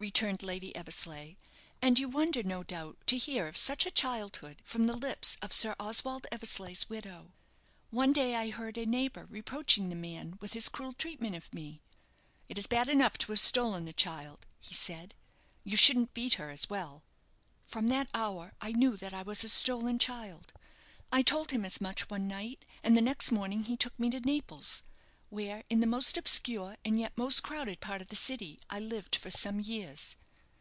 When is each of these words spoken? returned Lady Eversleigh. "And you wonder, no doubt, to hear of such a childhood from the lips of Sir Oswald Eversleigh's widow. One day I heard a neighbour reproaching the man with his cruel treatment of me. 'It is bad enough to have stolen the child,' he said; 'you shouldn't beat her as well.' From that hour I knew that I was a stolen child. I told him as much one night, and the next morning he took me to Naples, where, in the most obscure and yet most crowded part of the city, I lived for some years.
returned 0.00 0.42
Lady 0.42 0.74
Eversleigh. 0.74 1.34
"And 1.82 1.98
you 1.98 2.08
wonder, 2.08 2.42
no 2.42 2.62
doubt, 2.62 2.96
to 3.06 3.18
hear 3.18 3.46
of 3.46 3.58
such 3.58 3.84
a 3.84 3.90
childhood 3.90 4.62
from 4.64 4.86
the 4.86 4.96
lips 4.96 5.36
of 5.42 5.52
Sir 5.52 5.76
Oswald 5.78 6.26
Eversleigh's 6.32 6.88
widow. 6.88 7.34
One 7.90 8.14
day 8.14 8.34
I 8.34 8.48
heard 8.48 8.78
a 8.78 8.86
neighbour 8.86 9.26
reproaching 9.28 9.90
the 9.90 9.94
man 9.94 10.38
with 10.40 10.54
his 10.54 10.70
cruel 10.70 10.94
treatment 10.94 11.36
of 11.36 11.52
me. 11.52 11.82
'It 12.48 12.56
is 12.56 12.66
bad 12.66 12.88
enough 12.88 13.18
to 13.18 13.32
have 13.32 13.40
stolen 13.40 13.84
the 13.84 13.92
child,' 13.92 14.46
he 14.58 14.72
said; 14.74 15.14
'you 15.64 15.76
shouldn't 15.76 16.14
beat 16.14 16.34
her 16.40 16.48
as 16.48 16.70
well.' 16.70 17.04
From 17.66 17.88
that 17.88 18.08
hour 18.14 18.54
I 18.58 18.72
knew 18.72 18.96
that 18.96 19.12
I 19.12 19.20
was 19.20 19.44
a 19.44 19.48
stolen 19.50 19.98
child. 19.98 20.54
I 21.12 21.20
told 21.20 21.50
him 21.50 21.62
as 21.66 21.78
much 21.78 22.08
one 22.08 22.26
night, 22.26 22.64
and 22.82 22.96
the 22.96 23.02
next 23.02 23.32
morning 23.32 23.64
he 23.64 23.76
took 23.76 23.98
me 23.98 24.08
to 24.08 24.20
Naples, 24.20 24.82
where, 25.28 25.62
in 25.70 25.78
the 25.78 25.86
most 25.86 26.16
obscure 26.16 26.76
and 26.84 26.98
yet 26.98 27.16
most 27.16 27.40
crowded 27.40 27.78
part 27.78 28.02
of 28.02 28.08
the 28.08 28.16
city, 28.16 28.58
I 28.68 28.80
lived 28.80 29.14
for 29.14 29.30
some 29.30 29.60
years. 29.60 30.16